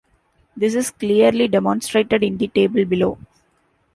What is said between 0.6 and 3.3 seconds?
is clearly demonstrated in the table below.